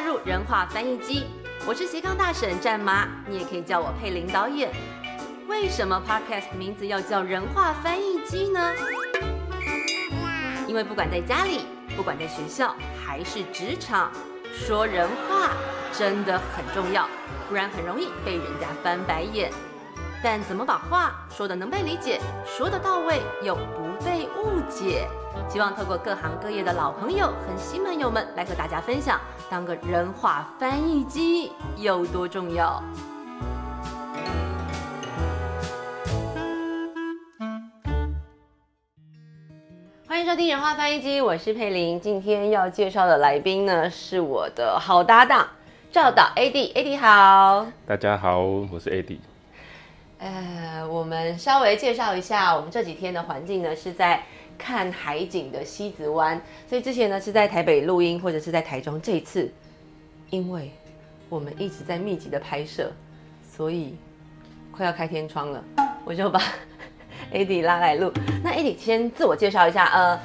[0.00, 1.24] 入人话翻译机，
[1.66, 4.70] 我是斜杠大婶战妈，你也可以叫我佩林导演。
[5.46, 8.72] 为什么 Podcast 名字要叫人话翻译机呢？
[10.66, 12.74] 因为不管在家里，不管在学校
[13.04, 14.10] 还是职场，
[14.52, 15.50] 说人话
[15.92, 17.08] 真的很重要，
[17.48, 19.52] 不然很容易被人家翻白眼。
[20.22, 25.08] 但怎么把话说的能被理解，说的到位又不被误解？
[25.48, 32.82] 希望透过各行各业的老朋友和新朋友们来和大家分享，当个人话翻译机有多重要。
[40.06, 41.98] 欢迎收听人话翻译机，我是佩玲。
[41.98, 45.48] 今天要介绍的来宾呢，是我的好搭档
[45.90, 47.66] 赵导 AD，AD 好。
[47.86, 49.18] 大家好，我是 AD。
[50.20, 54.22] 呃，我们稍微介绍一下，我们这几天的环境呢是在
[54.58, 56.38] 看海景的西子湾，
[56.68, 59.50] 所以之前呢是在台北录音或者是在台中，这一次
[60.28, 60.70] 因为
[61.30, 62.92] 我们一直在密集的拍摄，
[63.50, 63.96] 所以
[64.70, 65.64] 快要开天窗了，
[66.04, 66.38] 我就把
[67.32, 68.12] AD 拉来录。
[68.44, 70.20] 那 AD 先自我介绍一下，呃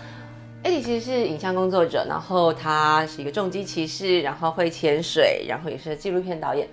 [0.66, 6.68] ，AD 其实是影像工作者，然后他是一个重机骑士，然后会潜水，然后也是纪录片导演。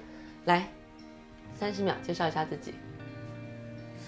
[0.46, 0.66] 来，
[1.54, 2.74] 三十秒介绍一下自己。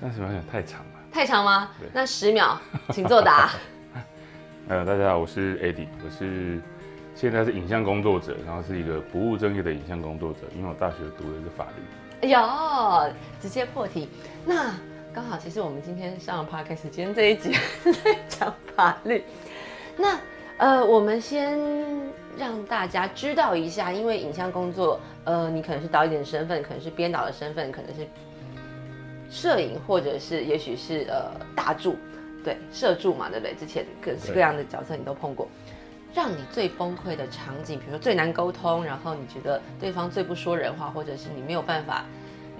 [0.00, 1.70] 三十秒有点太长了，太长吗？
[1.92, 2.59] 那十秒，
[2.91, 3.53] 请作答。
[4.69, 6.61] 呃，大家好，我是 Eddie，我是
[7.14, 11.83] 现在是影像工作者，然后是一个不务正业的影像工作者，因为我大学读的是法律。
[12.22, 14.09] 哎呦，直接破题。
[14.45, 14.75] 那
[15.12, 17.53] 刚好，其实我们今天上了 podcast，今天这一集
[18.03, 19.22] 在讲法律。
[19.97, 20.19] 那
[20.56, 21.56] 呃，我们先
[22.37, 28.05] 让大家知道一下，因为影像工作，呃，你可能是导演的身份，可能是编导的身份，可能是。
[29.35, 31.97] 摄影，或者是也许是呃大柱，
[32.45, 33.53] 对摄助嘛，对不对？
[33.57, 35.49] 之前各式各样的角色你都碰过，
[36.15, 42.05] 让你最崩溃的场景，比如说最难沟通，然后你觉得对方最不说人话，或者是你没有办法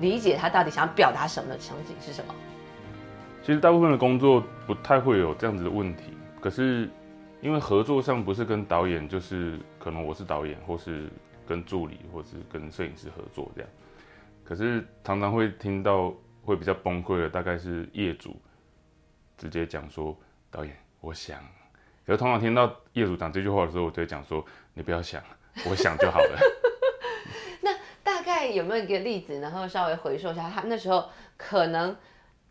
[0.01, 2.35] 理解他到底想要表达什么的场景是什么？
[3.45, 6.91] 其实大部分的工作不太会有这样子的问题，可是
[7.41, 11.09] 因为合作上不是跟导演，就是可能我是导演，或是
[11.47, 13.71] 跟助理，或是跟摄影师合作这样，
[14.43, 16.13] 可是常常会听到。
[16.45, 18.41] 会比较崩溃的，大概是业主
[19.37, 20.17] 直接讲说
[20.51, 21.39] ：“导演，我想。”
[22.07, 24.45] 可是通常听到业主讲这句话的时候，我就会讲说
[24.75, 25.23] ：“你不要想，
[25.71, 26.39] 我想就好了。
[27.63, 27.71] ”那
[28.03, 31.97] 大概有没有一个例子，然后稍微回溯一下，他那时候可能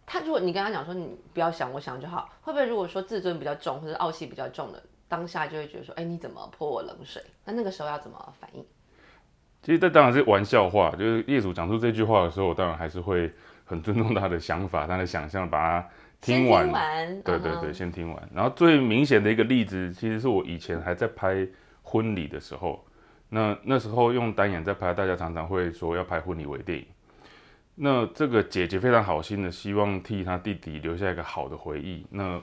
[0.07, 8.65] 他如果你跟他讲说：“你不要想，我想就好。”会不会如果说自尊比较重或者傲气比较重的当下，就会觉得说：“哎，你怎么泼我冷水？”那那个时候要怎么反应？
[9.61, 13.31] 其实这当然是玩笑话，就是业主讲出这句话的时候，我当然还是会。
[13.65, 15.87] 很尊重他的想法，他的想象，把它
[16.21, 16.71] 听完。
[17.23, 18.29] 对对对，先听完。
[18.33, 21.47] 然后最明显的一个例子，其实是我以前还在拍
[21.81, 22.85] 婚礼的时候，
[23.29, 26.85] 那那时候用单眼在拍，大家常常会说要拍婚礼为电影。
[27.75, 32.05] 那这个姐姐非常好心的，希望替她弟弟留下一个好的回忆。
[32.11, 32.39] 那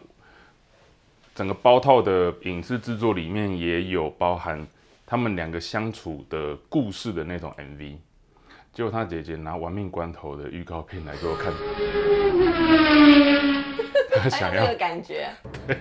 [1.35, 4.67] 整个包套的影视制作里面也有包含
[5.07, 7.97] 他们两个相处的故事的那种 MV。
[8.73, 11.53] 结果他姐姐拿《亡命关头》的预告片来给我看，
[14.23, 15.29] 他想要感觉，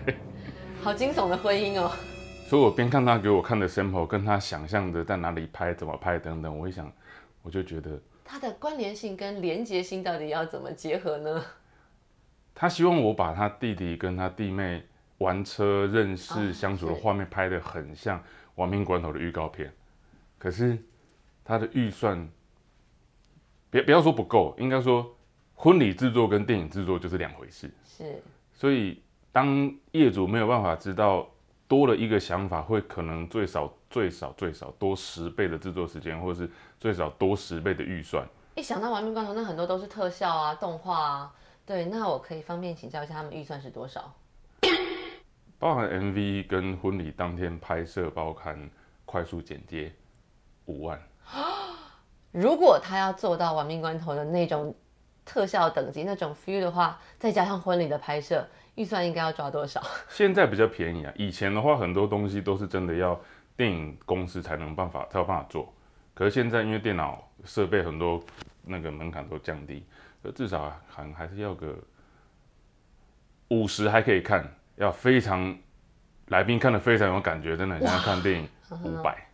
[0.81, 1.91] 好惊悚的婚姻哦。
[2.47, 6.91] 所以我边看他给我看的 sample，跟他想象的在哪里拍、怎么拍等等，我一想，
[7.43, 11.45] 我就觉得他的关联性跟连结性到底要怎么结合呢？
[12.55, 14.83] 他希望我把他弟弟跟他弟妹
[15.19, 18.17] 玩车、认识、相处的画面拍得很像
[18.55, 19.71] 《亡命关头》的预告片，
[20.39, 20.75] 可是
[21.45, 22.27] 他的预算。
[23.69, 25.15] 别不要说不够，应该说
[25.55, 27.69] 婚礼制作跟电影制作就是两回事。
[27.85, 28.21] 是，
[28.53, 31.29] 所以当业主没有办法知道
[31.67, 38.27] 多了一个想法，会可能最少最少最少多十倍的制作时间，或者是最少多十倍的预算。
[38.55, 41.33] 一想到《亡命关头》，那很多都是特效啊、动画啊。
[41.65, 44.11] 对，那我可以方便请教一下，他们预算是多少？
[45.59, 48.69] 包含 MV 跟婚礼当天拍摄，包含
[49.05, 49.91] 快速剪接，
[50.65, 50.99] 五万。
[52.31, 54.75] 如果他要做到亡命关头的那种
[55.25, 59.81] 特效等级、那种 feel 的话，再加上婚礼的拍摄，预算应该要抓多少？
[60.09, 63.19] 现在比较便宜啊，以前的话很多东西都是真的要
[63.55, 65.73] 电影公司才能办法才有办法做。
[66.13, 68.21] 可是现在因为电脑设备很多，
[68.63, 69.85] 那个门槛都降低，
[70.35, 71.77] 至少还还是要个
[73.49, 75.57] 五十还可以看，要非常
[76.27, 78.47] 来宾看的非常有感觉，真的像看电影
[78.83, 79.28] 五百。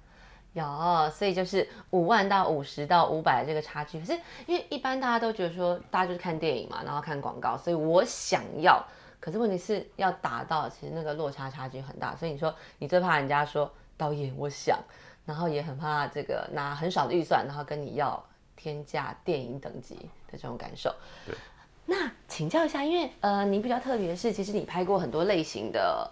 [0.56, 4.00] 有，所以就是五万到五十到五百这个差距。
[4.00, 4.14] 可是
[4.48, 8.84] 因为一般大家都觉得说，大家就是看电影嘛，然后看广告，所以我想要，
[9.20, 12.16] 可是问题是要达到，其实那个落差差距很大。
[12.16, 14.80] 所以你说你最怕人家说导演，我想，
[15.26, 18.24] 然后也很怕这个拿很少的预算，然后跟你要
[18.56, 19.96] 天价电影等级
[20.32, 20.90] 的这种感受。
[21.26, 21.36] 对。
[21.88, 26.10] 那请教一下，因为呃，你比较特别的是，其实你拍过很多类型的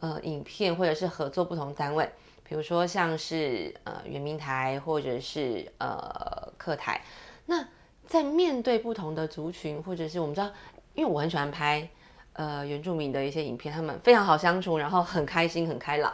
[0.00, 2.10] 呃影片，或者是合作不同单位，
[2.48, 7.00] 比如说像是呃圆明台，或者是呃客台。
[7.46, 7.66] 那
[8.06, 10.50] 在面对不同的族群，或者是我们知道，
[10.94, 11.88] 因为我很喜欢拍
[12.34, 16.12] 呃原住民的一些影片，他们非常好相处，然后很开心、很开朗。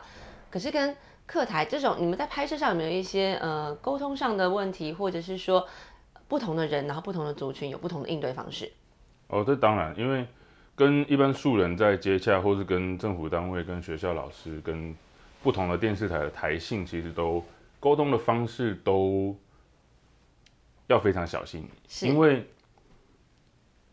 [0.51, 0.97] 可是跟
[1.27, 5.67] 客台这种，你们在拍摄上有没有一些呃沟通上的问题，或者是说
[6.27, 8.73] 不同的人，然后不同的族群有不同的应对方式？
[9.29, 10.27] 哦，这当然，因为
[10.75, 14.93] 跟一般素人在接洽，或是跟政府单位、跟学校老师、跟
[15.43, 17.45] 不同的电视台的台性，其实都
[17.79, 19.37] 沟通的方式都
[20.87, 21.69] 要非常小心，
[22.03, 22.47] 因为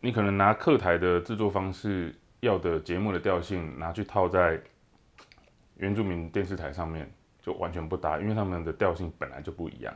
[0.00, 4.60] 你可能拿客台的制作方式要的节目的调性拿去套在
[5.76, 7.10] 原住民电视台上面，
[7.40, 9.94] 就完全不搭，因为他们的调性本来就不一样。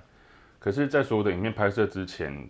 [0.58, 2.48] 可是，在所有的影片拍摄之前，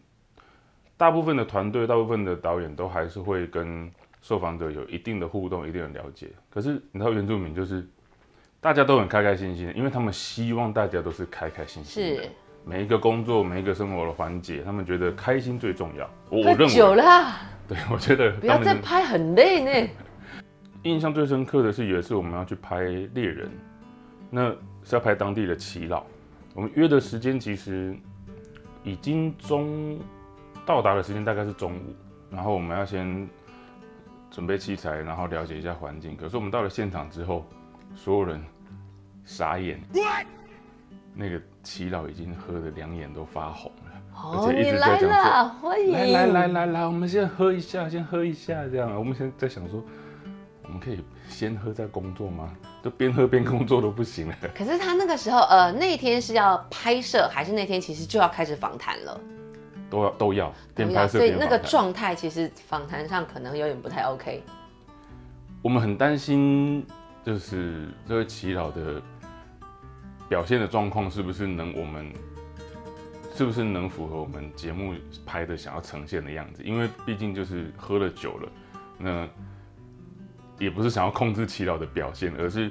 [0.99, 3.91] 大部分的团队、大部分的导演都还是会跟
[4.21, 6.29] 受访者有一定的互动、一定的了解。
[6.51, 7.89] 可是你知道原住民就是
[8.62, 12.23] 大家都很开开心心，因为他们希望大家都是开开心心的。
[12.64, 16.09] 每一个工作、每一个生活的环节，他们觉得开心最重要。
[16.31, 17.35] 我我认为久了，
[17.67, 19.91] 对我觉得不要再拍很累呢。
[20.85, 22.82] 印象最深刻的是有一次我们要去拍
[23.14, 23.50] 猎人，
[24.31, 24.50] 那
[24.85, 26.05] 是要拍当地的耆老。
[26.55, 27.97] 我们约的时间其实
[28.85, 29.99] 已经中。
[30.65, 31.81] 到达的时间大概是中午，
[32.31, 33.29] 然后我们要先
[34.31, 36.17] 准备器材，然后了解一下环境。
[36.17, 37.44] 可是我们到了现场之后，
[37.94, 38.43] 所有人
[39.25, 39.81] 傻眼，
[41.15, 49.83] 那个祈老已经喝的两眼都发红了，而且一直在讲说：“来来来来来，我们先喝一下，先喝一下。”这样，我们现在在想说，
[50.65, 52.53] 我们可以先喝再工作吗？
[52.83, 54.35] 就边喝边工作都不行了。
[54.55, 59.21] 可是他那个时候，呃，那天是要拍摄，还是那天其实就要开始访谈了？
[59.91, 64.43] 都要都要，边拍摄所以那个状态其实访谈上可能有点不太 OK。
[65.61, 66.85] 我们很担心，
[67.25, 69.01] 就是这位祈老的
[70.29, 72.13] 表现的状况是不是能我们，
[73.35, 76.63] 是不是能符合我们节目拍的想要呈现的样子？
[76.63, 78.49] 因为毕竟就是喝了酒了，
[78.99, 79.29] 那
[80.59, 82.71] 也不是想要控制祈老的表现，而是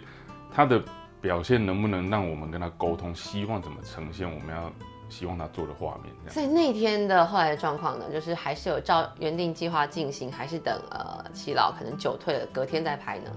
[0.52, 0.84] 他的
[1.22, 4.72] 表现能不能让我们跟他沟通，希望怎么呈现，我们要。
[5.12, 6.34] 希望他做的画面。
[6.34, 13.30] 所以那天的后来的状况呢，就是还是有照原定计划进行，还是等呃齐老可能酒退了，隔天再拍呢？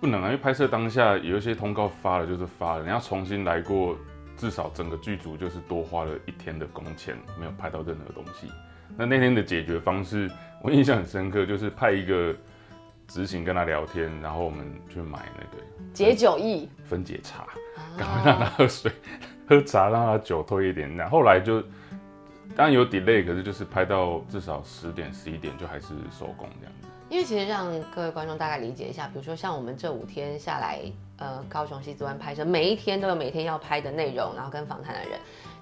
[0.00, 3.96] 不能啊，因为拍摄当下有一些通告发了就是发了，你要重新来过，
[4.36, 8.50] 至少整个剧组就是多花了一天的工钱，没有拍到任何东西。
[8.96, 10.30] 那那天的解决方式，
[10.62, 12.34] 我印象很深刻，就是派一个
[13.06, 17.46] 执行跟他聊天，然后我们去买那个解酒液、分解茶，
[17.98, 18.90] 赶快让他喝水。
[19.46, 21.60] 喝茶让他酒退一点，然后来就
[22.54, 26.88] 当然有 delay，可是就是拍到至少十点十一点就还是收工这样子。
[27.10, 30.80] 因为其实让各位观众大概理解一下，比如说像我们这五天下来，
[31.18, 35.18] 呃，高雄西子湾拍摄，每一天都有每天要拍的内容，然后跟访谈的人。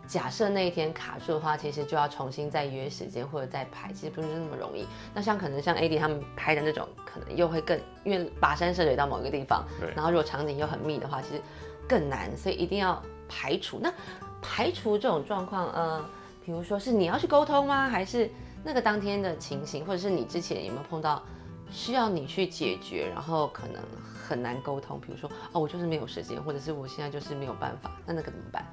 [0.06, 4.86] 假设那一天卡住的话，其实就要重新再约时间或者再拍，其实不是那么容易。
[5.12, 9.64] 那像可能像 AD 他们拍的那种，可能又会更因为跋山涉水到某一个地方，
[9.96, 11.42] 然后如果场景又很密的话，其实
[11.88, 13.02] 更难，所以一定要。
[13.30, 13.92] 排除那
[14.40, 16.02] 排除这种状况，呃，
[16.42, 17.86] 比如说是你要去沟通吗？
[17.86, 18.30] 还是
[18.64, 21.22] 那个当天的情形，或者是你之前有没有碰到
[21.70, 23.82] 需要你去解决，然后可能
[24.26, 25.00] 很难沟通？
[25.00, 28.64] 比如说哦，我就是没有时间，或者是我现在就是没有办法，那那个怎么办？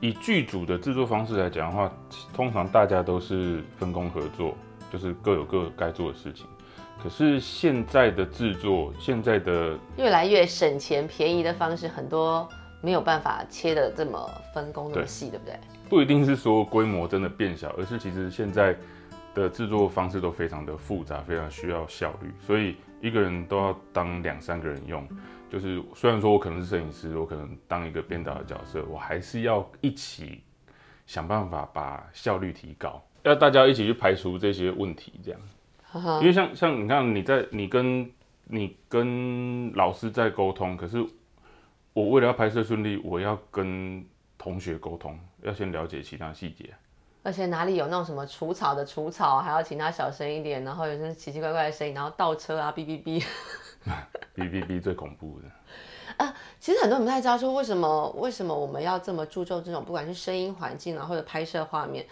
[0.00, 1.92] 以剧组的制作方式来讲的话，
[2.34, 4.54] 通常大家都是分工合作，
[4.92, 6.46] 就是各有各该做的事情。
[7.02, 12.48] 可是现在的制作，现在的越来越省钱便宜的方式很多。
[12.82, 15.58] 没有办法切的这么分工那么细，对不对？
[15.88, 18.76] 不一定是说规模真的变小，而是其实现在
[19.36, 25.06] 的制作方式都非常的复杂，非常需要效率，所以一个人都要当两三个人用。
[25.48, 30.42] 就是虽然说我可能是摄影师，我可能当一个编导的角色，我还是要一起
[31.06, 35.40] 想办法把效率提高，要大家一起去排除这些问题，这样。
[36.20, 38.10] 因为像像你看，你在你跟
[38.44, 41.06] 你跟老师在沟通，可是。
[41.92, 44.04] 我为了要拍摄顺利，我要跟
[44.36, 46.74] 同学沟通，要先了解其他细节。
[47.26, 53.20] 而且哪里有那种什么除草的除草，还要请他小声一点，然后有些奇奇怪怪的声音，然后倒车啊，哔哔哔，
[54.36, 55.48] 哔哔哔最恐怖的。
[56.24, 62.06] 啊，其实很多人不太知道说为什么为什么我们要这么注重这种不管是声音环境啊，或者拍摄画面，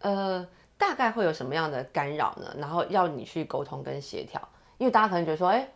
[0.00, 0.46] 呃，
[0.76, 2.54] 大概会有什么样的干扰呢？
[2.58, 4.46] 然后要你去沟通跟协调，
[4.76, 5.66] 因为大家可能觉得说，哎。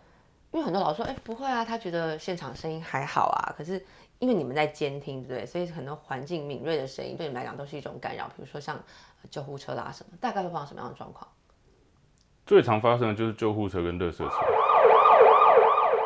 [0.52, 3.54] 因为很多老师说，哎，不会啊，他觉得现场声音还好啊。
[3.56, 3.85] 可是
[4.18, 5.47] 因为你们在监听，对不对？
[5.47, 8.26] 所以很多环境敏锐的声音对你们来讲都是一种干扰。
[8.28, 8.78] 比如说像
[9.30, 11.26] 救护车啦什么，大概会碰到什么样的状况？
[12.44, 14.35] 最常发生的就是救护车跟热色车，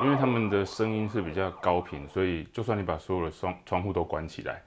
[0.03, 4.63] 因为他们的声音是比较高频，所以就算你把所有的窗窗户都关起来，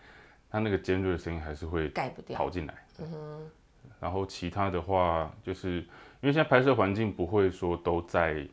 [0.50, 2.74] 它那个尖锐的声音还是会盖不掉跑进来。
[2.98, 3.50] 嗯哼。
[4.00, 8.48] 然后其他的话，就是因为现在拍摄环境不会说都在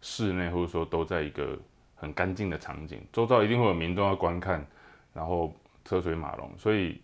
[0.00, 1.58] 室内，或者说都在一个
[1.94, 4.66] 很干净的场景，周遭一定会有民众要观看，
[5.12, 7.00] 然后车水马龙，所以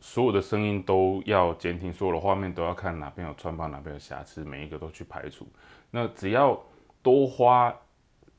[0.00, 5.46] 所有的声音都要监听，所有的画面都要看哪边有穿帮，哪边有瑕疵，每一个都去排除。
[5.90, 6.60] 那只要
[7.02, 7.74] 多花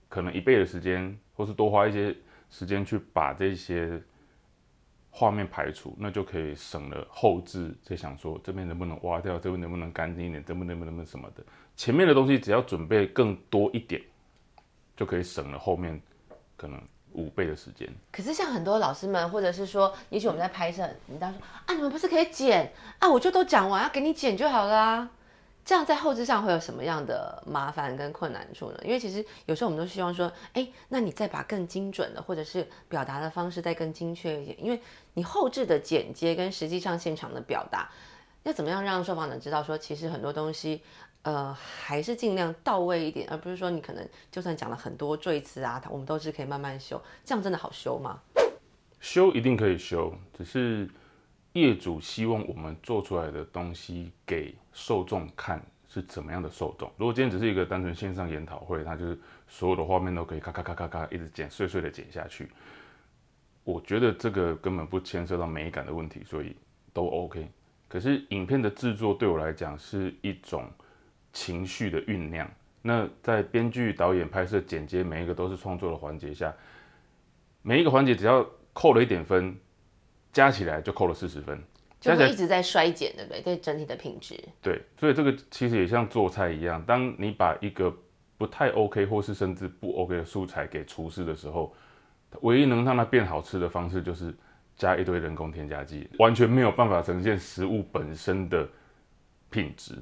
[0.09, 2.15] 可能一倍的时间，或是多花一些
[2.49, 4.01] 时间去把这些。
[5.19, 11.43] 画面排除，那就可以省了后置在想说这边能不能挖掉，这边能不能干净一点，这边能不能什么的。
[11.75, 13.99] 前面的东西只要准备更多一点，
[14.95, 15.99] 就可以省了后面
[16.55, 16.79] 可能
[17.13, 17.89] 五倍的时间。
[18.11, 23.09] 可是像很多老师们，或者是说，也许我们在拍摄，你当说啊，你们不是可以剪啊？
[23.09, 25.09] 我就都讲完，要给你剪就好了。
[25.67, 28.79] 这样在后置上会有什么样的麻烦跟困难处呢？
[28.85, 34.79] 因为其实有时候我们都希望说，哎，那你再把更精准的，或者是表达的方式再更精确一点，因为
[35.15, 37.91] 你后置的剪接跟实际上现场的表达，
[38.43, 40.81] 要怎么样让受访者知道说，其实很多东西，
[41.23, 48.21] 呃，还是尽量到位一点，而不是说你可能就算讲了很多赘词啊，我们都是可以慢慢修，这样真的好修吗？
[49.01, 50.89] 修一定可以修，只是。
[51.59, 56.91] 业主希望我们做出来的东西给受众看是怎么样的受众？
[56.97, 62.49] 如果今天只是一个单纯线上研讨会，它就是所有的画面都可以咔咔咔咔咔一直剪碎碎的剪下去，
[63.63, 66.55] 我觉得这个根本不牵涉到美感的问题，所以
[66.93, 67.49] 都 OK。
[67.87, 70.69] 可是影片的制作对我来讲是一种
[71.31, 72.49] 情绪的酝酿。
[72.81, 76.53] 那在编剧、导演、拍摄、剪接每一个都是创作的环节下，
[77.61, 79.57] 每一个环节只要扣了一点分。
[80.37, 81.59] 加起来就扣了四十分，
[81.99, 83.41] 就会一直在衰减，对不对？
[83.41, 84.39] 对整体的品质。
[84.61, 87.91] 对，所以这个其实也像做菜一样，当你把一个
[88.37, 91.73] 不太 OK 或是甚至不 OK 的素材给厨师的时候，
[92.41, 94.31] 唯一能让它变好吃的方式就是
[94.75, 98.69] 加一堆人工添加剂，完全没有办法呈现食物本身的
[99.49, 99.95] 品质。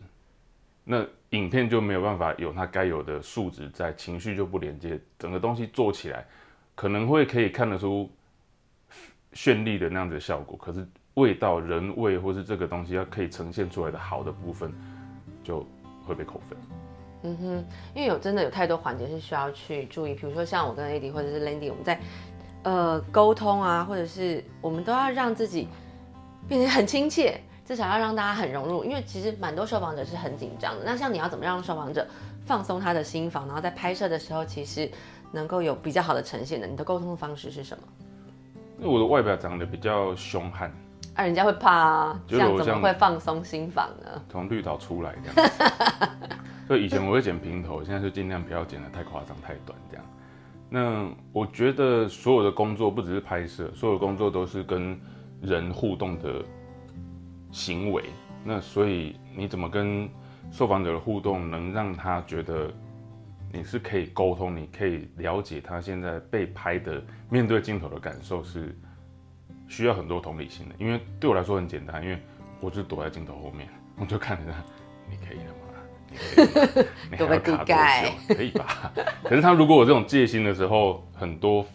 [0.84, 6.28] 那影片就没有办法有它该有的素质在，情绪就不连接，整个东西做起来
[6.76, 8.12] 可能会可以看得出。
[9.36, 14.74] 绚丽的那样子的效果，可是味道、人味或是这个东西要可以呈现出来的好的部分，
[15.44, 15.66] 就
[16.08, 16.58] 会被扣分。
[17.24, 22.00] 嗯哼，因为有真的有太多环节是需要去注意，比如说像我跟 AD 或者是 Landy，我们在
[22.64, 25.68] 呃沟通啊，或者是我们都要让自己
[26.48, 28.84] 变得很亲切，至少要让大家很融入。
[28.84, 32.08] 因为其实蛮多受访者是很紧张的，那像你要怎么让受访者
[32.46, 34.90] 放松他的心房，然后在拍摄的时候其实
[35.32, 37.84] 能够有比较好的呈现的，你的沟通方式是什么？
[38.86, 40.72] 因为我的外表长得比较凶悍，
[41.16, 44.22] 啊，人家会怕啊，这样怎么会放松心房呢？
[44.30, 45.52] 从绿岛出来这样，
[46.68, 50.06] 所以以前我会剪平头，现在就尽量不要剪得太夸张、太短这样。
[50.70, 54.96] 那我觉得所有的工作不只是拍摄，所有工作都是跟
[55.42, 56.44] 人互动的
[57.52, 58.04] 行为。
[58.44, 60.08] 那所以你怎么跟
[60.52, 62.72] 受访者的互动，能让他觉得？
[63.56, 68.78] 你是可以沟通，你可以了解他现在被拍的面对镜头的感受，是
[69.70, 70.76] 需要很多同理心的。
[70.78, 72.20] 因为对我来说很简单，因为
[72.60, 74.58] 我就躲在镜头后面，我就看着他，
[75.10, 75.62] 你可以了吗？
[76.12, 76.44] 你可
[76.84, 78.36] 以，你还要卡多久？
[78.36, 78.92] 可以吧？
[79.24, 81.66] 可是他如果有这种戒心的时候，很多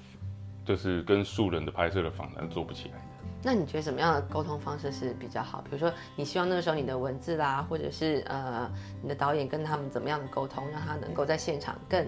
[0.67, 3.10] 就是跟素人的拍摄的访谈做不起来。
[3.43, 5.63] 那你觉得什么样的沟通方式是比较好？
[5.63, 8.71] 比如说，你希望那个时候你的文字啦，或者是呃
[9.03, 12.07] 你的导演跟他们怎么样的沟通，让他能够在现场更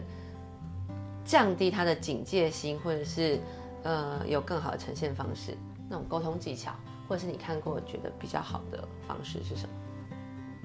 [1.25, 3.41] 降低他的警戒心，或者是
[3.83, 5.57] 呃有更好的呈现方式？
[5.89, 6.71] 那种沟通技巧，
[7.09, 9.73] 或者是你看过觉得比较好的方式是什么？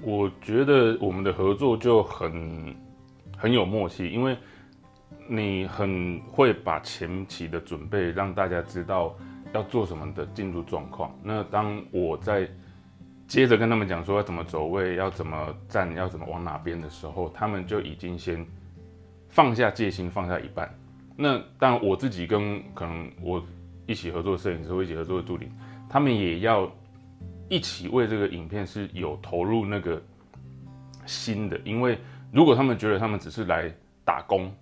[0.02, 2.76] 我觉得我们的合作就很
[3.38, 4.36] 很有默契，因为
[5.26, 9.16] 你很会把前期的准备让大家知道。
[9.54, 11.12] 要做什么的进入状况？
[11.22, 12.48] 那当我在
[13.26, 18.46] 接着跟他们讲说要怎么走位，要怎么站，要怎么往哪边的时候，他们就已经先
[19.28, 20.72] 放下戒心，放下一半。
[21.16, 23.42] 那当然我自己跟可能我
[23.86, 25.48] 一起合作摄影师，或一起合作的助理，
[25.88, 26.70] 他们也要
[27.48, 30.00] 一起为这个影片是有投入那个
[31.06, 31.58] 心的。
[31.64, 31.98] 因为
[32.30, 33.72] 如果他们觉得他们只是来
[34.04, 34.52] 打工，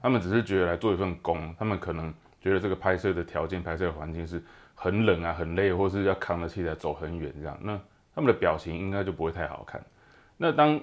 [0.00, 2.12] 他们只是觉得来做一份工，他们可能。
[2.40, 4.42] 觉得这个拍摄的条件、拍摄的环境是
[4.74, 7.78] 很冷啊、很累，或是要扛着器材走很远这样，那
[8.14, 9.84] 他们的表情应该就不会太好看。
[10.36, 10.80] 那当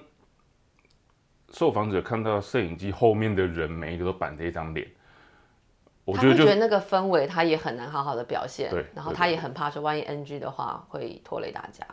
[1.52, 4.86] 受访者看到摄影机后面的人，每一个都板着一张脸，
[6.04, 11.84] 我觉得就觉得那个氛围他也很难好好的表现，对对然后他也很怕说万一 NG 的话会拖累大家。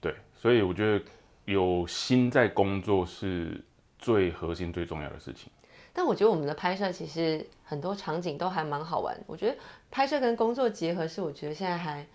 [0.00, 1.04] 对，所以我觉得
[1.44, 3.64] 有心在工作是
[3.98, 5.50] 最核心、最重要的事情。
[5.96, 9.18] 但我觉得我们的拍摄其实很多场景都还蛮好玩。
[9.26, 9.56] 我觉得
[9.90, 12.06] 拍摄跟工作结合是我觉得现在还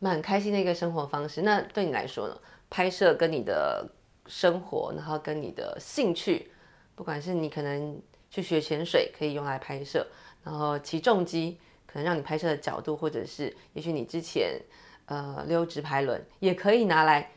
[0.00, 1.40] 蛮开心的一个生活方式。
[1.40, 2.36] 那对你来说呢？
[2.68, 3.90] 拍摄跟你的
[4.26, 6.50] 生活，然后跟你的兴趣，
[6.94, 7.98] 不管是你可能
[8.28, 10.06] 去学潜水可以用来拍摄，
[10.44, 14.60] 然后骑重机可能让你拍摄的角度，或者是也许你之前
[15.06, 17.30] 呃溜直排轮也可以拿来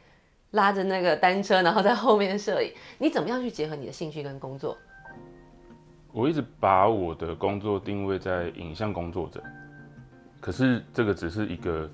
[0.52, 2.74] 拉着那个单车，然后在后面摄影。
[2.98, 4.78] 你怎么样去结合你的兴趣跟工作？
[6.16, 9.44] 我一直把我的工作定位在影像工作者，
[10.40, 11.92] 可是这个只是一个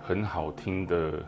[0.00, 1.22] 很好听的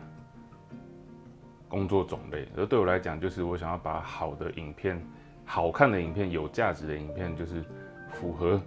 [1.69, 4.99] 工作种类，而对我来讲，就是我想要把好的影片、
[5.45, 7.63] 好看的影片、有价值的影片，就是
[8.11, 8.59] 符合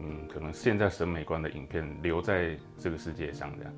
[0.00, 3.72] 嗯可能现在审美观的影片留在这个世界上这样。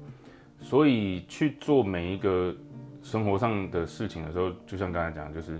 [0.60, 2.54] 所以去做每一个
[3.02, 5.58] 生活上的事情的时候，就像刚才讲，就是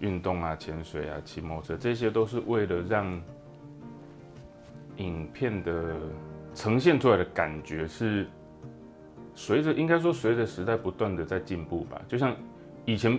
[0.00, 3.20] 运动啊、潜水啊、骑摩托车，这些都是为了让
[4.96, 5.94] 影片的
[6.54, 8.26] 呈现出来的感觉是
[9.34, 12.00] 随着应该说随着时代不断的在进步吧。
[12.08, 12.34] 就像
[12.84, 13.18] 以前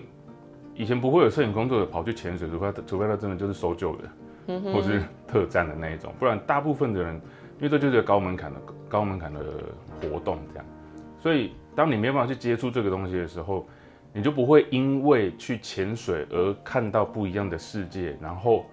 [0.75, 7.15] 以前不会有摄影工作者跑去潜水，除非除非他真的就是搜救的，或是特战的那一种，不然大部分的人，
[7.57, 9.39] 因为这就是个高门槛的高门槛的
[10.01, 10.65] 活动这样。
[11.19, 13.67] 所以，当你没有办法去接触这个东西的时候，
[14.13, 18.65] 你就不会因为去潜水而看到不一样的世界，然后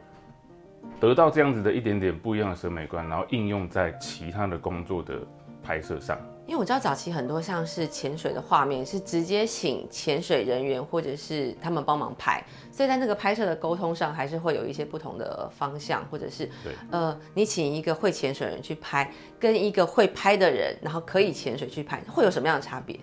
[0.99, 5.15] 得到这样子的一点点不一样的审美观，然后应用在其他的工作的
[5.63, 6.19] 拍摄上。
[6.47, 12.41] 因为我知道早期很多像是潜水的画面是直接请潜水人员或者是他们帮忙拍，
[12.71, 22.97] 所以在那个拍摄的沟通上还是会有一些不同的方向，或者是对呃，你请一个会潜水的人去拍，跟一个会拍的人，然后可以潜水去拍，会有什么样的差别？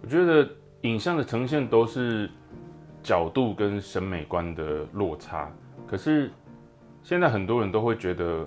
[0.00, 0.48] 我觉得
[0.82, 2.30] 影像的呈现都是
[3.02, 5.50] 角度跟审美观的落差，
[5.86, 6.30] 可是
[7.02, 8.46] 现在很多人都会觉得，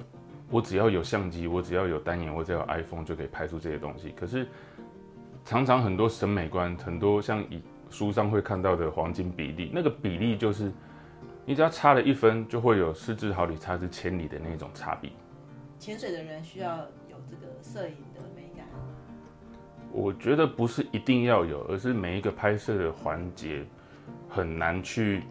[0.49, 4.11] 我只要有相机，我只要有单眼，我只要有 iPhone 就可以拍出这些东西。
[4.15, 4.47] 可是
[5.43, 10.71] 常常很多审美观，很多像以书上会看到的黄金比例，那个比例就是
[11.45, 15.09] 你只要差了一分，就会有失之毫厘，差之千里的那种差别。
[15.79, 16.77] 潜水的人需要
[17.09, 18.48] 有这个摄影的美。
[19.91, 23.65] 我觉得不是一定要有，而是每一个拍摄的环节
[24.29, 25.23] 很难去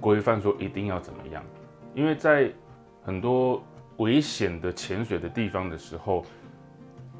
[0.00, 1.42] 规范说一定要怎么样，
[1.94, 2.50] 因为在
[3.02, 3.62] 很多
[3.98, 6.24] 危险的潜水的地方的时候，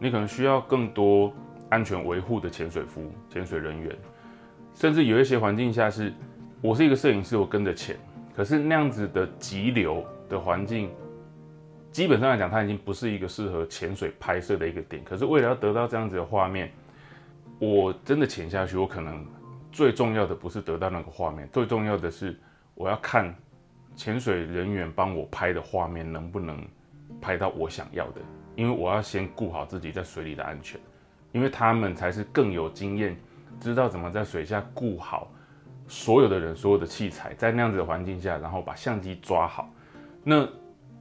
[0.01, 1.33] 你可能需要更多
[1.69, 3.95] 安全维护的潜水服、潜水人员，
[4.75, 6.13] 甚至有一些环境下是，
[6.63, 7.97] 我是一个摄影师，我跟着潜，
[8.35, 10.91] 可是那样子的急流的环境。
[11.90, 15.03] 基本上来讲，它已经不是一个适合潜水拍摄的一个点。
[15.05, 16.70] 可是为了要得到这样子的画面，
[17.59, 19.27] 我真的潜下去，我可能
[19.72, 22.38] 最重要的不是得到那个画面，最重要的是
[22.74, 23.35] 我要看
[23.96, 26.64] 潜水人员帮我拍的画面能不能
[27.20, 28.20] 拍到我想要的。
[28.55, 30.81] 因为我要先顾好自己在水里的安全，
[31.31, 33.16] 因为他们才是更有经验，
[33.61, 35.31] 知道怎么在水下顾好
[35.87, 39.72] 所有的人、所有的器材，在那样子的环境下，然后把相机抓好。
[40.24, 40.44] 那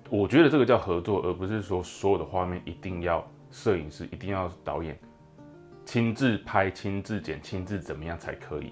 [0.09, 4.97] 我觉得这个叫合作，而不是说所有的画面一定要摄影师、一定要导演
[5.85, 8.71] 亲自拍、亲自剪、亲自怎么样才可以。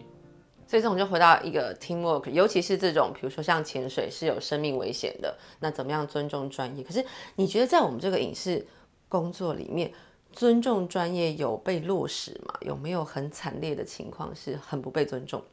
[0.67, 6.83] 所以这种就回到一个 teamwork，尤其是这种，比如说像潜水是有生命危险的，那怎么样尊重专业？
[6.83, 8.65] 可是你觉得在我们这个影视
[9.07, 9.91] 工作里面，
[10.31, 12.53] 尊重专业有被落实吗？
[12.61, 15.43] 有没有很惨烈的情况是很不被尊重？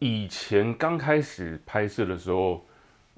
[0.00, 2.66] 以前刚开始拍摄的时候，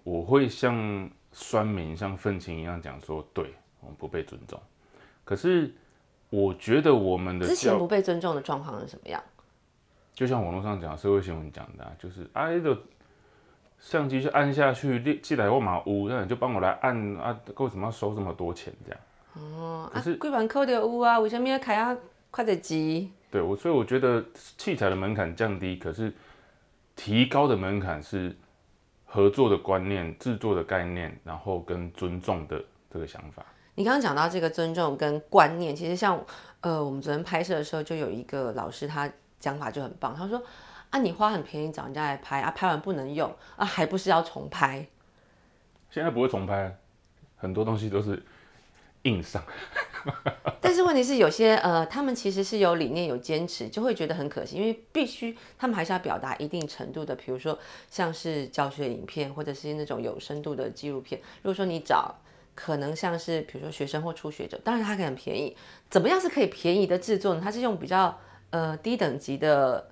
[0.04, 4.60] 我会像酸民、像愤青一样讲说，对我们不被尊重。
[5.24, 5.72] 可是
[6.28, 9.22] 我觉得我们的之前不被尊重的状况是什么样？
[10.12, 12.78] 就像网络上讲社会新闻讲的、啊，就是啊，那个
[13.78, 19.00] 相机就按下去，你寄来我马屋，那你就帮我来按啊，为什么要收这么多钱这样？
[19.34, 21.96] 哦，可是啊，贵版扣的有啊，为什么要开啊
[22.30, 23.12] 快点机？
[23.30, 26.12] 对我，所以我觉得器材的门槛降低，可是
[26.96, 28.36] 提高的门槛是
[29.12, 33.44] 合作的观念、制作的概念，然后跟尊重的这个想法。
[33.74, 36.24] 你刚刚讲到这个尊重跟观念，其实像
[36.60, 40.40] 呃，我们昨天拍摄的时候，就有一个老师他讲法就很棒，他说
[40.90, 44.86] 啊，你花很便宜找人家来拍啊，拍完不能用 啊，还不是要重拍？
[45.90, 46.78] 现在不会重拍，
[47.36, 48.22] 很多东西都是
[49.02, 49.42] 硬上。
[50.60, 57.58] 但是问题是，有些呃，他们其实是有理念、有坚持，就会觉得很可惜，因为必须他们还是要表达一定程度的，比如说
[57.90, 61.20] 像是教学影片，或者是那种有深度的纪录片。
[61.42, 62.14] 如果说你找
[62.54, 65.56] 可能像是比如说学生或初学者，当然它可以很便宜。
[65.88, 67.40] 怎么样是可以便宜的制作呢？
[67.42, 68.18] 它是用比较
[68.50, 69.90] 呃低等级的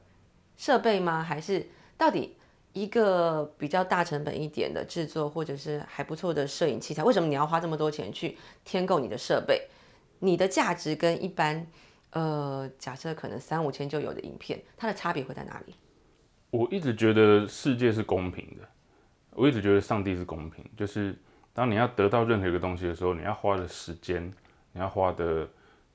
[0.57, 1.23] 设备吗？
[1.23, 1.66] 还是
[1.97, 2.37] 到底
[2.75, 7.03] 一个比较大成本一点的制作，或者是还不错的摄影器材？
[7.03, 9.66] 为什么你要花这么多钱去添购你的设备？
[10.18, 11.66] 你的价值跟一般
[12.11, 15.74] 呃假设可能三五千就有的影片，它的差别会在哪里？
[16.50, 18.68] 我一直觉得世界是公平的，
[19.31, 21.16] 我一直觉得上帝是公平，就是
[21.52, 24.33] 当你要得到任何一个东西的时候，你要花的时间，
[24.72, 25.48] 你要花的。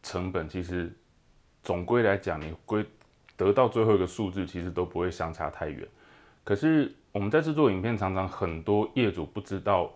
[0.06, 0.92] 成本其实
[1.64, 2.86] 总归来讲，你归
[3.38, 5.88] 得到最后一个数字，其实都不会相差太远。
[6.44, 9.90] 可是我们在制作影片，常常很多业主不知道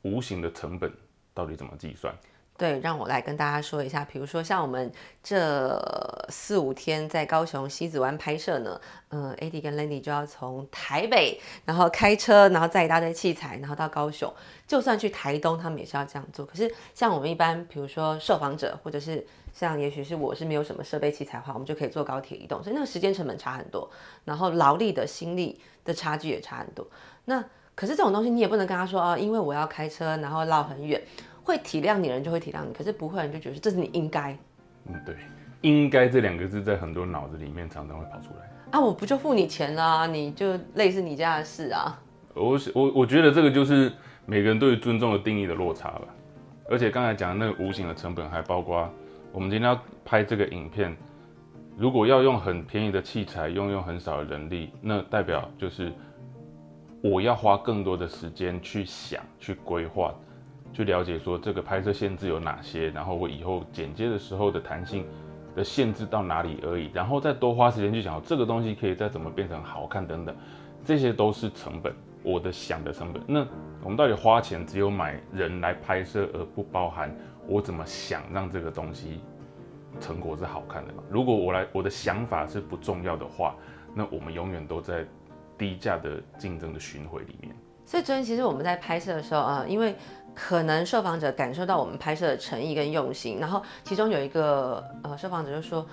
[0.00, 0.90] 无形的成本
[1.34, 2.16] 到底怎么计算。
[2.58, 4.92] 对，让我来跟大家说一下，比如说像我们
[5.22, 5.80] 这
[6.28, 14.34] 四五天在高雄西子湾拍摄呢，嗯，AD 跟 Lenny 就要从台北，然后开车，然后载一大堆器材，然后到高雄。
[14.66, 16.44] 就算去台东，他们也是要这样做。
[16.44, 23.88] 可是像我们一般，比如说受访者，或者是像也许是我是没有什么设备器材的话，我们就可以坐高铁移动，所以那个时间成本差很多，
[24.24, 26.84] 然后劳力的心力的差距也差很多。
[27.26, 27.44] 那
[27.76, 31.00] 可是这种东西你也不能跟他说啊，因为我要开车，然后绕很远。
[31.48, 34.36] 会体谅你的人就会体谅你，可是不会人就觉得这是你应该。
[34.84, 35.16] 嗯，对，
[35.62, 38.50] 应该这两个字在很多脑子里面常常会跑出来。
[38.70, 41.98] 啊，我不就付你钱了，你就类似你家的事啊。
[42.34, 43.90] 我我我觉得这个就是
[44.26, 46.02] 每个人对于尊重的定义的落差吧。
[46.68, 48.86] 而且刚才讲的那个无形的成本，还包括
[49.32, 50.94] 我们今天要拍这个影片，
[51.78, 55.90] 如果要用很便宜的器材，用用很少的人力，那代表就是
[57.02, 60.14] 我要花更多的时间去想、去规划。
[60.72, 65.06] 去了解说这个拍摄限制有哪些，然后我以后剪接的时候的弹性
[65.56, 70.36] 的限制到哪里而已，然后再多花时间去想这个东西可以再怎么变成好看等等，
[70.84, 73.22] 这些都是成本，我的想的成本。
[73.26, 73.44] 那
[73.82, 77.14] 我们到底花钱只有买人来拍摄，而不包含
[77.46, 79.20] 我怎么想让这个东西
[80.00, 81.02] 成果是好看的吗？
[81.10, 83.56] 如果我来我的想法是不重要的话，
[83.94, 85.04] 那我们永远都在
[85.56, 87.52] 低价的竞争的巡回里面。
[87.84, 89.96] 所以昨天其实我们在拍摄的时候啊，因为
[90.34, 95.84] 可能受访者感受到我们拍摄的诚意跟用心，然后其中有一个呃受访者就说：“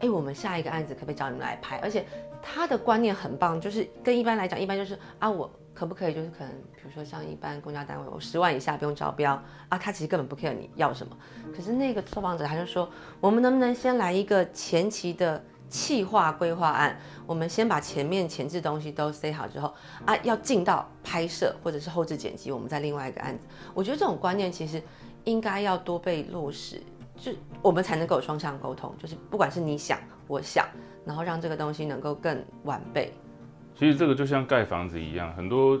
[0.00, 2.04] 哎，我们下一个案子可不可以找你们来拍？”而且
[2.42, 9.32] 他的观念很棒，就是跟一般来讲，一般就是啊，我可不可以就是可能比如说像一般公家单位，我十万以下不用招标
[9.68, 11.16] 啊，他其实根本不 care 你要什么。
[11.56, 12.88] 可是那个受访者他就说
[13.20, 15.42] ：“我们能不能先来一个前期的？”
[15.74, 19.74] 气划规划案，我们先把前面前置东西都塞好之后
[20.06, 23.44] 啊，要进到拍摄或者是后置剪辑，我们在另外一个案子。
[23.74, 24.80] 我觉得这种观念其实
[25.24, 26.80] 应该要多被落实，
[27.16, 28.94] 就我们才能够双向沟通。
[29.02, 30.64] 就是不管是你想，我想，
[31.04, 33.12] 然后让这个东西能够更完备。
[33.76, 35.76] 其实这个就像盖房子一样，很多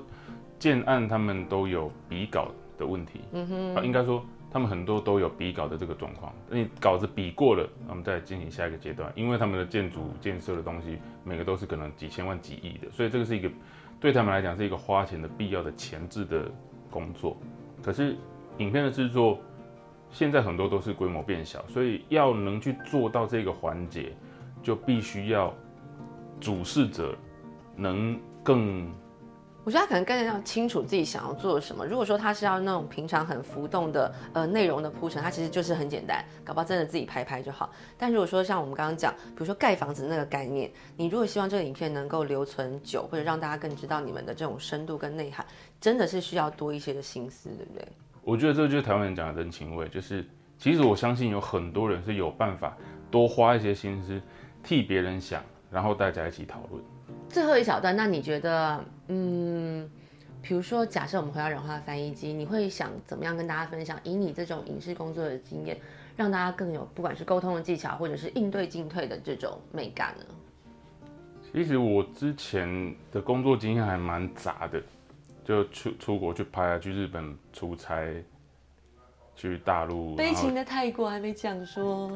[0.58, 3.20] 建案他们都有比稿的问题。
[3.30, 4.20] 嗯哼，应该说。
[4.54, 9.12] 他们很多都有比稿的这个状况，你稿子比过了，我们再进行下一个阶段。
[9.16, 13.50] 因为他们的建筑建设的东西，每个都是可能几千万、几亿的，所以这个是一个
[13.98, 16.48] 对他们来讲是一个花钱的必要的前置的
[16.88, 17.36] 工作。
[17.82, 18.16] 可是
[18.58, 19.40] 影片的制作
[20.08, 24.12] 现在很多都是规模变小，所以要能去做到这个环节，
[24.62, 25.52] 就必须要
[26.40, 27.12] 主事者
[27.74, 28.88] 能更。
[29.64, 31.86] 我觉得他可能更加清楚自己想要做什么。
[31.86, 37.72] 如果说他是要那种平常很浮动的呃内容的铺陈，他其实就是很简单，搞不好真的自己拍拍就好。
[37.96, 45.44] 但如果说像我们刚刚讲，比如说盖房子那个概念，你如果希望这个影片能够留存久，或者让大家更知道你们的这种深度跟内涵，
[45.80, 47.88] 真的是需要多一些的心思，对不对？
[48.22, 50.22] 我觉得这就是台湾人讲的人情味，就是
[50.58, 52.76] 其实我相信有很多人是有办法
[53.10, 54.20] 多花一些心思
[54.62, 56.82] 替别人想，然后大家一起讨论。
[57.34, 59.90] 最后一小段，那你觉得，嗯，
[60.40, 63.98] 比如说，假设我们回到人化翻译机，你会想怎么样跟大家分享？
[64.04, 65.76] 以你这种影视工作的经验，
[66.16, 70.24] 让大家更有不管是沟通的技巧，或者是应对进退的这种美感呢？
[71.52, 74.80] 其实我之前的工作经验还蛮杂的，
[75.44, 78.24] 就出出国去拍啊，去日本出差，
[79.34, 80.14] 去大陆。
[80.14, 82.12] 悲情的泰国还没讲说。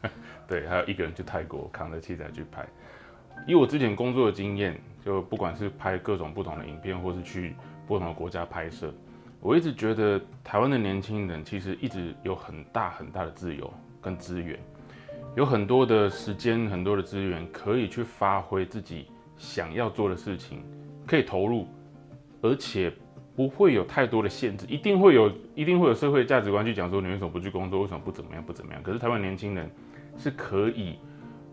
[0.48, 2.66] 对，还有一个人去泰国扛着器材去拍。
[3.46, 7.54] 以我之前工作的经验，就不管是拍各种不同的影片，或是去
[7.86, 8.92] 不同的国家拍摄，
[9.40, 14.58] 我一直觉得台湾的年轻人其实一直有很大很大的自由跟资源，
[15.36, 19.06] 有很多的时间、很多的资源可以去发挥自己
[19.36, 20.64] 想要做的事情，
[21.06, 21.68] 可以投入，
[22.42, 22.92] 而且
[23.36, 28.82] 不会有太多的限制，一定会有，一定会有社会价值观去讲说你为什么不去工作，为什么不怎么样，不怎么样。
[28.82, 29.70] 可是台湾年轻人
[30.18, 30.98] 是可以，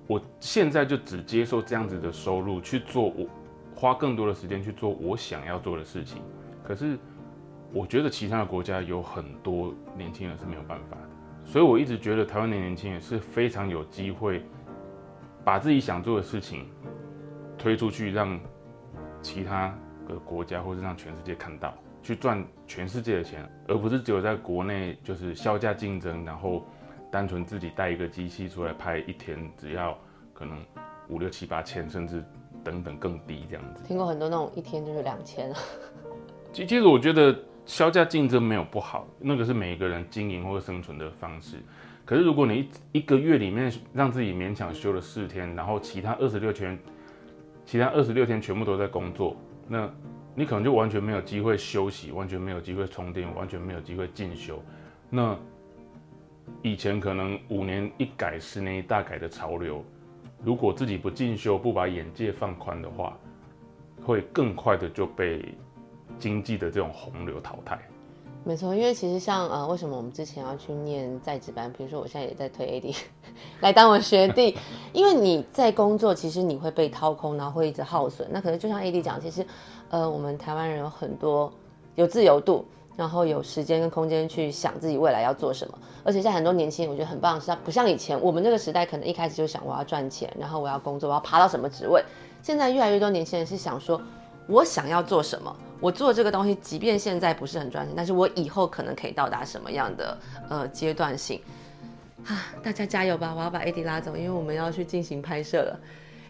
[0.08, 3.28] 我现在就只接受这样子的收入去做我
[3.76, 6.22] 花更多的时间去做我想要做的事情。
[6.63, 6.98] 可是
[7.72, 11.10] 我觉得其他的国家有很多年轻人是没有办法的，
[11.46, 14.44] 所以我一直觉得台湾的年轻人是非常有机会
[15.44, 16.68] 把自己想做的事情
[17.58, 18.39] 推出去，让
[19.22, 19.74] 其他。
[20.06, 26.66] 的国家，或是让全世界看到，去赚全世界的钱，而不是只有在国内就是销价竞争，然后
[27.13, 29.95] 单纯自己带一个机器出来拍一天，只要
[30.34, 30.58] 可能
[31.10, 32.23] 五六七八千，甚至
[32.63, 33.84] 等等更低这样子。
[33.84, 35.54] 听过很多那种一天就是两千。
[36.52, 41.58] 其其实我觉得销价竞争没有不好，那个是每一个人经营或生存的方式。
[42.04, 46.76] 可是如果你一一个月里面让自己勉强休了四天，然后其他二十六天，
[47.63, 49.38] 其他二十六天全部都在工作。
[49.67, 49.88] 那，
[50.34, 54.60] 你可能就完全没有机会休息，完全没有机会充电，完全没有机会进修。
[55.12, 55.38] 那
[56.62, 59.84] 以前可能五年一改，十年一大改的潮流，
[60.44, 63.18] 如果自己不进修，不把眼界放宽的话，
[64.06, 65.44] 会更快的就被
[66.18, 67.80] 经济的这种洪流淘汰。
[68.46, 71.72] 没错，因为其实像呃，为什么我们之前要去念在职班？
[71.72, 72.98] 比如说我现在也在推 AD
[73.62, 74.58] 来当我学弟，
[74.92, 78.28] 因为你在工作，其实你会被掏空，然后会一直耗损。
[78.30, 79.46] 那可能就像 AD 讲，其实
[79.90, 81.54] 呃，我们台湾人有很多
[81.96, 85.78] 有自由度，然后有时间跟空间去想自己未来要做什么。
[86.04, 92.04] 而且现在很多年轻人，我觉得很棒，是他不像以前我们那个时代，可能一开始就想我要赚钱，然后我要工作，我要爬到什么职位。
[92.42, 94.02] 现在越来越多年轻人是想说。
[94.46, 95.56] 我想要做什么？
[95.80, 100.18] 我做这个东西，即便现在不是很赚钱，但是我以后可能可以到达什么样的
[100.50, 101.40] 呃阶段性？
[102.26, 103.34] 啊， 大家加油吧！
[103.34, 105.80] 我要把 AD 拉走，因为我们要去进行拍摄了。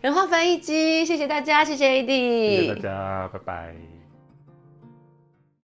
[0.02, 3.93] 人话翻译机，谢谢大家，谢谢 AD，谢谢大家，拜拜。